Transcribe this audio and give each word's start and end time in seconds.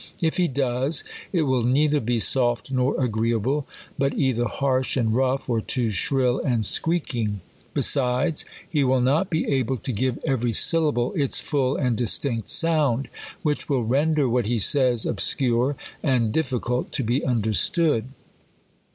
If 0.19 0.37
he 0.37 0.47
does, 0.47 1.03
it 1.31 1.43
will 1.43 1.61
neither 1.61 1.99
be 1.99 2.19
soft 2.19 2.71
nor 2.71 2.99
agreeable; 2.99 3.67
but 3.99 4.15
either 4.17 4.45
harsh 4.45 4.97
and 4.97 5.13
rough, 5.13 5.47
or 5.47 5.61
too 5.61 5.91
shrill 5.91 6.39
and 6.39 6.65
squeaking. 6.65 7.41
Besides, 7.75 8.43
he 8.67 8.83
will 8.83 8.99
not 9.01 9.29
be 9.29 9.45
able 9.45 9.77
to 9.77 9.91
give 9.91 10.17
every 10.25 10.53
syllable 10.53 11.13
its 11.13 11.39
full 11.39 11.75
and 11.77 11.95
distinct 11.95 12.49
sound; 12.49 13.09
which 13.43 13.67
vr'Il 13.67 13.87
render 13.87 14.27
what 14.27 14.47
he 14.47 14.57
says 14.57 15.05
obscure, 15.05 15.75
and 16.01 16.31
difficult 16.33 16.91
to 16.93 17.03
be 17.03 17.23
understood. 17.23 18.05